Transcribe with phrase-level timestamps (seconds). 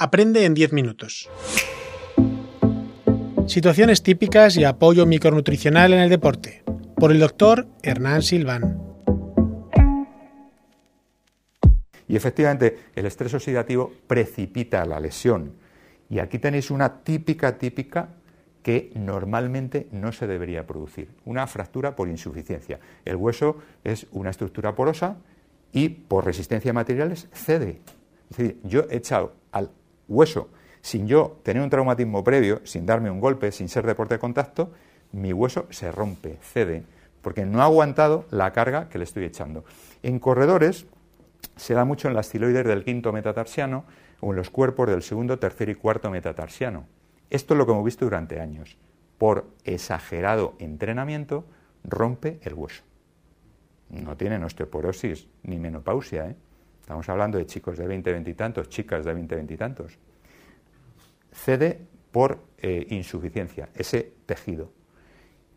[0.00, 1.28] Aprende en 10 minutos.
[3.48, 6.62] Situaciones típicas y apoyo micronutricional en el deporte.
[6.94, 8.80] Por el doctor Hernán Silvan.
[12.06, 15.54] Y efectivamente, el estrés oxidativo precipita la lesión.
[16.08, 18.10] Y aquí tenéis una típica, típica
[18.62, 22.78] que normalmente no se debería producir, una fractura por insuficiencia.
[23.04, 25.16] El hueso es una estructura porosa
[25.72, 27.80] y por resistencia a materiales cede.
[28.30, 29.72] Es decir, yo he echado al
[30.08, 30.48] hueso
[30.80, 34.72] sin yo tener un traumatismo previo, sin darme un golpe, sin ser deporte de contacto,
[35.12, 36.84] mi hueso se rompe, cede,
[37.22, 39.64] porque no ha aguantado la carga que le estoy echando.
[40.02, 40.86] En corredores
[41.56, 43.84] se da mucho en las estiloides del quinto metatarsiano
[44.20, 46.86] o en los cuerpos del segundo, tercer y cuarto metatarsiano.
[47.30, 48.76] Esto es lo que hemos visto durante años.
[49.18, 51.44] Por exagerado entrenamiento
[51.84, 52.82] rompe el hueso.
[53.90, 56.30] No tienen osteoporosis ni menopausia.
[56.30, 56.36] ¿eh?
[56.88, 59.98] Estamos hablando de chicos de 20, 20 y tantos, chicas de 20, 20 y tantos.
[61.30, 64.72] Cede por eh, insuficiencia ese tejido.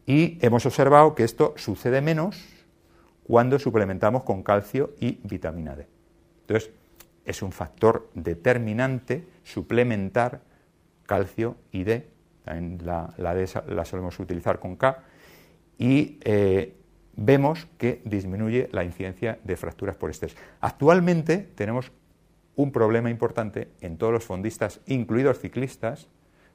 [0.05, 2.65] Y hemos observado que esto sucede menos
[3.23, 5.87] cuando suplementamos con calcio y vitamina D.
[6.41, 6.71] Entonces,
[7.23, 10.41] es un factor determinante suplementar
[11.05, 12.09] calcio y D.
[12.43, 15.01] También la, D la solemos utilizar con K.
[15.77, 16.75] Y eh,
[17.15, 20.35] vemos que disminuye la incidencia de fracturas por estrés.
[20.59, 21.91] Actualmente tenemos
[22.55, 26.07] un problema importante en todos los fondistas, incluidos ciclistas,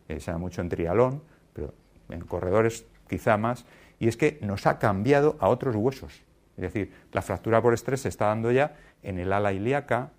[0.09, 1.75] se da mucho en trialón, pero
[2.11, 3.67] en corredores quizá más,
[3.99, 6.23] y es que nos ha cambiado a otros huesos.
[6.57, 10.13] Es decir, la fractura por estrés se está dando ya en el ala ilíaca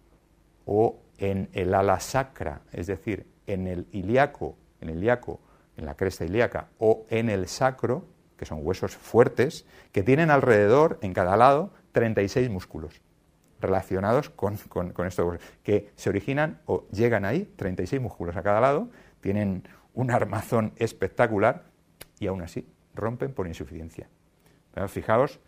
[0.66, 5.40] o en el ala sacra, es decir, en el ilíaco, en el ilíaco,
[5.78, 8.06] en la cresta ilíaca o en el sacro,
[8.38, 13.02] que son huesos fuertes, que tienen alrededor, en cada lado, 36 músculos
[13.60, 18.62] relacionados con, con, estos huesos, que se originan o llegan ahí, 36 músculos a cada
[18.62, 21.64] lado, tienen un armazón espectacular
[22.20, 24.08] y aún así rompen por insuficiencia.
[24.74, 25.40] Pero fijaos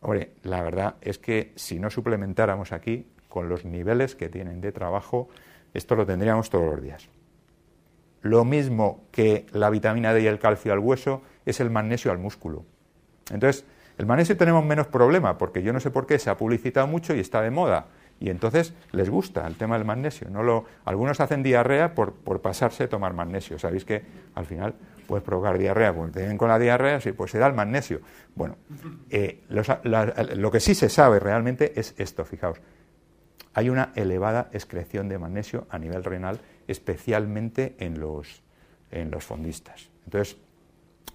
[0.00, 4.72] Hombre, la verdad es que si no suplementáramos aquí con los niveles que tienen de
[4.72, 5.28] trabajo,
[5.74, 7.08] esto lo tendríamos todos los días.
[8.22, 12.18] Lo mismo que la vitamina D y el calcio al hueso es el magnesio al
[12.18, 12.64] músculo.
[13.30, 13.64] Entonces,
[13.98, 17.14] el magnesio tenemos menos problema porque yo no sé por qué se ha publicitado mucho
[17.14, 17.86] y está de moda.
[18.20, 20.28] Y entonces les gusta el tema del magnesio.
[20.30, 23.58] No lo, algunos hacen diarrea por, por pasarse a tomar magnesio.
[23.58, 24.02] Sabéis que
[24.34, 24.74] al final
[25.06, 28.00] puedes provocar diarrea, porque te vienen con la diarrea, sí, pues se da el magnesio.
[28.34, 28.56] Bueno,
[29.10, 32.60] eh, lo que sí se sabe realmente es esto, fijaos.
[33.54, 38.42] Hay una elevada excreción de magnesio a nivel renal, especialmente en los,
[38.92, 39.90] en los fondistas.
[40.04, 40.36] Entonces,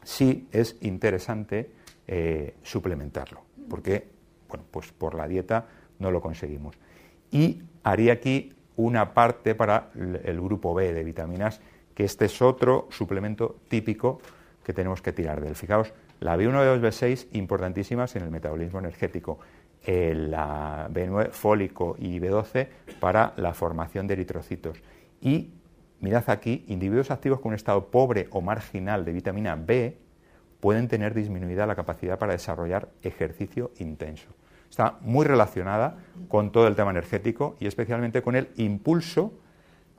[0.04, 1.72] sí es interesante
[2.08, 4.06] eh, suplementarlo, porque,
[4.50, 5.68] bueno, pues por la dieta
[6.00, 6.76] no lo conseguimos.
[7.32, 11.62] Y haría aquí una parte para el grupo B de vitaminas
[11.94, 14.20] que este es otro suplemento típico
[14.64, 15.56] que tenemos que tirar de él.
[15.56, 19.40] Fijaos, la B1, B2, B6 importantísimas en el metabolismo energético,
[19.86, 22.68] la B9 fólico y B12
[23.00, 24.82] para la formación de eritrocitos.
[25.24, 25.52] Y
[26.02, 29.98] mirad aquí, individuos activos con un estado pobre o marginal de vitamina B
[30.60, 34.28] pueden tener disminuida la capacidad para desarrollar ejercicio intenso.
[34.70, 35.98] Está muy relacionada
[36.28, 39.34] con todo el tema energético y especialmente con el impulso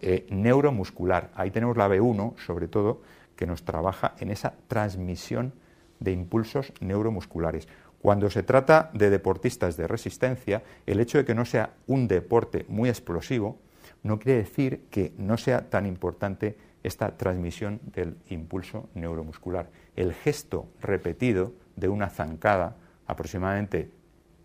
[0.03, 1.31] eh, neuromuscular.
[1.35, 3.01] Ahí tenemos la B1, sobre todo,
[3.35, 5.55] que nos trabaja en esa transmisión
[6.01, 7.67] de impulsos neuromusculares.
[8.03, 12.67] Cuando se trata de deportistas de resistencia, el hecho de que no sea un deporte
[12.69, 13.59] muy explosivo
[14.05, 19.71] no quiere decir que no sea tan importante esta transmisión del impulso neuromuscular.
[19.97, 22.77] El gesto repetido de una zancada,
[23.07, 23.91] aproximadamente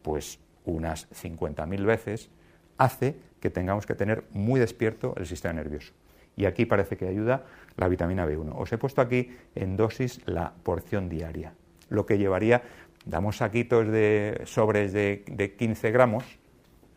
[0.02, 2.30] pues unas 50.000 veces,
[2.78, 5.94] hace que tengamos que tener muy despierto el sistema nervioso.
[6.36, 7.44] Y aquí parece que ayuda
[7.76, 8.54] la vitamina B1.
[8.56, 11.54] Os he puesto aquí en dosis la porción diaria,
[11.90, 12.64] lo que llevaría,
[13.06, 16.39] damos saquitos de sobres de, 15 gramos,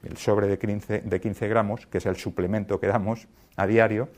[0.02, 4.08] el sobre de 15, de 15, gramos, que es el suplemento que damos a diario,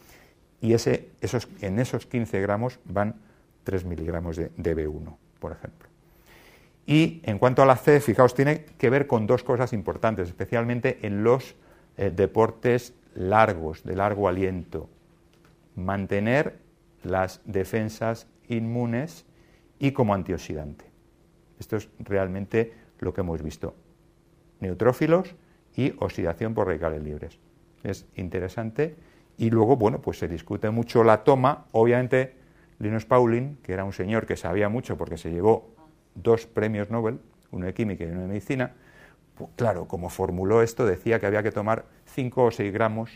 [0.61, 3.17] y ese, esos, en esos 15 gramos van
[3.65, 5.89] 3 miligramos de, de B1, por ejemplo.
[6.87, 10.99] Y en cuanto a la C, fijaos, tiene que ver con dos cosas importantes, especialmente
[11.03, 11.55] en los
[11.97, 14.89] eh, deportes largos, de largo aliento,
[15.77, 16.59] mantener
[17.03, 19.25] las defensas inmunes
[19.79, 20.85] y como antioxidante.
[21.59, 23.75] Esto es realmente lo que hemos visto.
[24.61, 25.35] Neutrófilos
[25.77, 27.39] y oxidación por radicales libres.
[27.83, 28.97] Es interesante.
[29.37, 31.67] Y luego, bueno, pues se discute mucho la toma.
[31.73, 32.35] Obviamente,
[32.79, 35.75] Linus Pauling, que era un señor que sabía mucho porque se llevó
[36.15, 37.19] dos premios Nobel,
[37.51, 38.73] uno de química y uno de medicina,
[39.57, 43.11] claro, como formuló esto, decía que había que tomar 5 o 6 gramos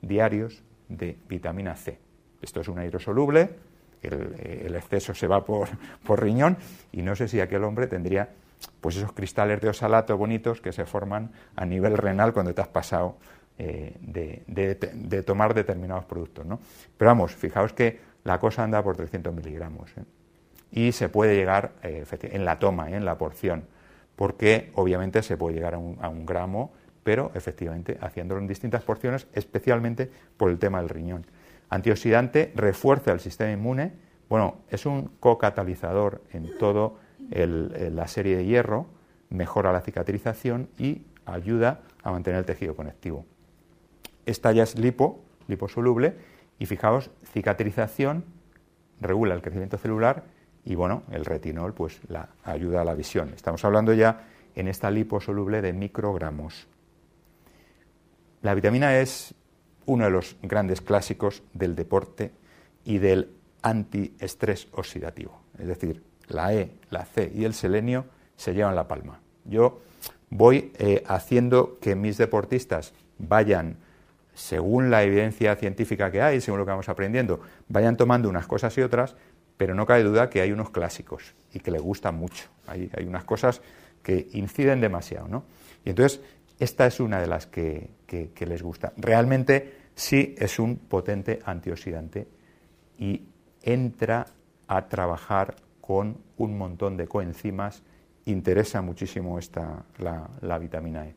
[0.00, 1.98] diarios de vitamina C.
[2.40, 3.50] Esto es un aerosoluble,
[4.02, 5.68] el, exceso se va por,
[6.20, 6.56] riñón
[6.90, 8.30] y no sé si aquel hombre tendría
[8.80, 12.68] pues esos cristales de osalato bonitos que se forman a nivel renal cuando te has
[12.68, 13.16] pasado
[13.58, 16.46] eh, de, tomar determinados productos.
[16.46, 16.58] ¿no?
[16.96, 20.04] Pero vamos, fijaos que la cosa anda por 300 miligramos ¿eh?
[20.70, 23.64] y se puede llegar eh, en la toma, en la porción,
[24.16, 26.72] porque obviamente se puede llegar a un, a un gramo,
[27.04, 31.26] pero efectivamente haciéndolo en distintas porciones, especialmente por el tema del riñón.
[31.68, 33.92] Antioxidante refuerza el sistema inmune,
[34.28, 36.56] bueno, es un cocatalizador en
[37.30, 38.86] la serie de hierro,
[39.30, 43.24] mejora la cicatrización y ayuda a mantener el tejido conectivo.
[44.26, 46.16] Esta ya es lipo, liposoluble,
[46.58, 48.24] y fijaos, cicatrización
[49.00, 50.24] regula el crecimiento celular
[50.64, 53.32] y bueno, el retinol pues la ayuda a la visión.
[53.34, 56.68] Estamos hablando ya en esta liposoluble de microgramos.
[58.42, 59.34] La vitamina E es
[59.86, 62.32] uno de los grandes clásicos del deporte
[62.84, 63.30] y del
[63.62, 65.40] antiestrés oxidativo.
[65.58, 68.04] Es decir, la E, la C y el selenio
[68.36, 69.20] se llevan la palma.
[69.44, 69.80] Yo
[70.30, 73.76] voy eh, haciendo que mis deportistas vayan,
[74.34, 78.76] según la evidencia científica que hay, según lo que vamos aprendiendo, vayan tomando unas cosas
[78.78, 79.16] y otras,
[79.56, 82.48] pero no cabe duda que hay unos clásicos y que les gustan mucho.
[82.66, 83.60] Hay, hay unas cosas
[84.02, 85.44] que inciden demasiado, ¿no?
[85.84, 86.20] Y entonces
[86.62, 87.90] esta es una de las que,
[88.38, 88.92] les gusta.
[88.96, 92.28] Realmente sí es un potente antioxidante
[92.98, 93.22] y
[93.62, 94.26] entra
[94.68, 97.82] a trabajar con un montón de coenzimas.
[98.24, 101.14] Interesa muchísimo esta, la, vitamina E.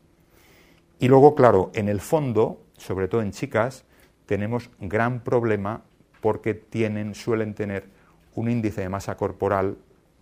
[0.99, 3.85] Y luego, claro, en el fondo, sobre todo en chicas,
[4.25, 5.83] tenemos gran problema
[6.19, 7.85] porque tienen, suelen tener
[8.33, 9.77] un índice de masa corporal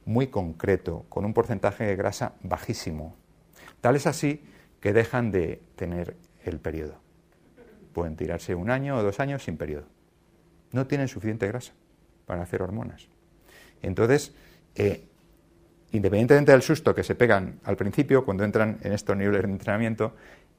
[0.06, 3.16] muy concreto, con un porcentaje de grasa bajísimo.
[3.80, 4.44] Tal es así
[4.81, 6.96] que dejan de tener el periodo.
[7.94, 9.86] Pueden tirarse un año o dos años sin periodo.
[10.74, 11.72] No tienen suficiente grasa
[12.25, 13.07] para hacer hormonas.
[13.84, 14.34] Entonces,
[14.76, 15.06] eh,
[15.92, 20.16] independientemente del susto que se pegan al principio, cuando entran en estos niveles de entrenamiento,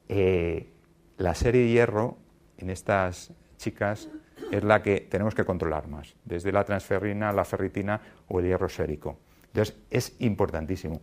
[0.07, 0.69] eh,
[1.17, 2.17] la serie de hierro
[2.57, 4.09] en estas chicas
[4.51, 8.69] es la que tenemos que controlar más, desde la transferrina, la ferritina o el hierro
[8.69, 9.19] sérico.
[9.47, 11.01] Entonces, es importantísimo.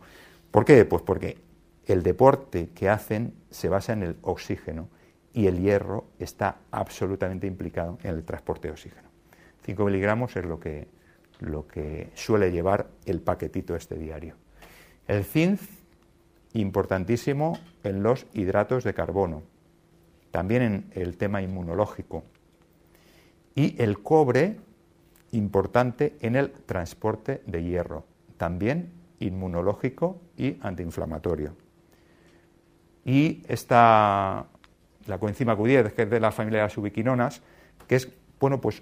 [0.49, 0.85] ¿Por qué?
[0.85, 1.37] Pues porque
[1.85, 4.89] el deporte que hacen se basa en el oxígeno
[5.33, 9.09] y el hierro está absolutamente implicado en el transporte de oxígeno.
[9.65, 10.87] 5 miligramos es lo que,
[11.43, 14.35] lo que suele llevar el paquetito este diario.
[15.07, 15.59] El zinc,
[16.53, 19.43] importantísimo en los hidratos de carbono,
[20.31, 22.23] también en el tema inmunológico.
[23.55, 24.57] Y el cobre,
[25.31, 28.05] importante en el transporte de hierro,
[28.37, 31.55] también inmunológico y antiinflamatorio.
[33.05, 34.47] Y esta,
[35.05, 37.41] la coenzima Q10, que es de la familia de las ubiquinonas,
[37.87, 38.81] que es, bueno, pues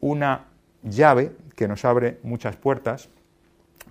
[0.00, 0.46] una
[0.86, 3.10] llave que nos abre muchas puertas.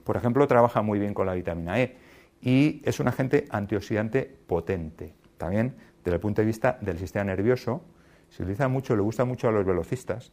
[0.04, 1.96] Por ejemplo, trabaja muy bien con la vitamina E
[2.42, 5.14] y es un agente antioxidante potente.
[5.38, 7.84] También desde el punto de vista del sistema nervioso,
[8.30, 10.32] se utiliza mucho, le gusta mucho a los velocistas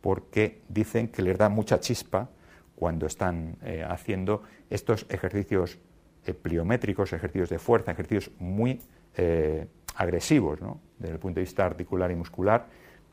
[0.00, 2.28] porque dicen que les da mucha chispa
[2.76, 5.78] cuando están eh, haciendo estos ejercicios
[6.24, 8.80] eh, pliométricos, ejercicios de fuerza, ejercicios muy
[9.16, 9.66] eh,
[9.96, 10.60] agresivos
[10.98, 12.66] desde el punto de vista articular y muscular,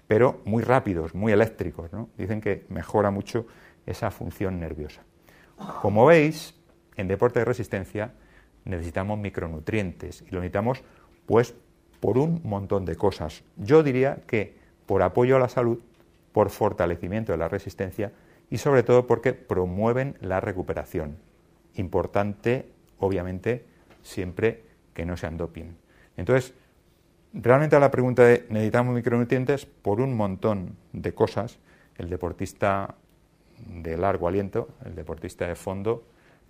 [0.07, 1.89] pero muy rápidos, muy eléctricos.
[2.17, 3.45] Dicen que mejora mucho
[3.85, 5.03] esa función nerviosa.
[5.81, 6.55] Como veis,
[6.95, 8.13] en deporte de resistencia
[8.65, 10.83] necesitamos micronutrientes y lo necesitamos
[11.25, 11.55] pues
[11.99, 13.43] por un montón de cosas.
[13.57, 15.79] Yo diría que por apoyo a la salud,
[16.31, 18.11] por fortalecimiento de la resistencia
[18.49, 21.17] y sobre todo porque promueven la recuperación.
[21.75, 23.65] Importante obviamente
[24.01, 24.63] siempre
[24.93, 25.73] que no sean doping.
[26.17, 26.53] Entonces,
[27.35, 31.59] realmente a la pregunta de necesitamos micronutrientes por un montón de cosas,
[31.97, 32.95] el deportista
[33.67, 36.03] de largo aliento, el deportista de fondo,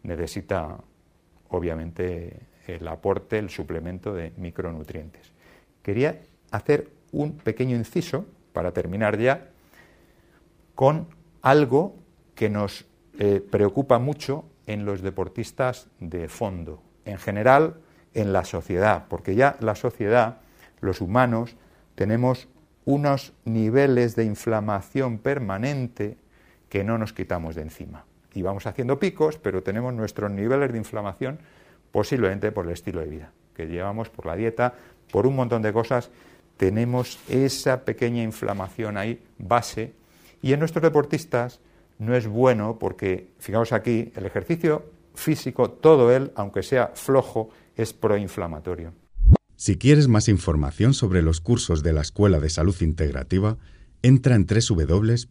[0.04, 0.78] necesita
[1.50, 5.32] obviamente el aporte, el suplemento de micronutrientes.
[5.82, 9.50] Quería hacer un pequeño inciso para terminar ya
[10.74, 11.08] con
[11.42, 11.96] algo
[12.34, 12.86] que nos
[13.20, 17.76] eh, preocupa mucho en los deportistas de fondo, en general
[18.14, 20.40] en la sociedad, porque ya la sociedad,
[20.82, 21.56] los humanos,
[21.96, 22.48] tenemos
[22.86, 26.18] unos niveles de inflamación permanente
[26.70, 28.06] que no nos quitamos de encima.
[28.34, 31.40] Y vamos haciendo picos, pero tenemos nuestros niveles de inflamación
[31.92, 34.74] posiblemente por el estilo de vida que llevamos, por la dieta,
[35.12, 36.12] por un montón de cosas,
[36.58, 39.94] tenemos esa pequeña inflamación ahí base.
[40.42, 41.60] Y en nuestros deportistas
[41.98, 47.94] no es bueno porque, fijaos aquí, el ejercicio físico, todo él, aunque sea flojo, es
[47.94, 48.92] proinflamatorio.
[49.56, 53.58] Si quieres más información sobre los cursos de la Escuela de Salud Integrativa,
[54.06, 55.26] Entra en www.esi.academy.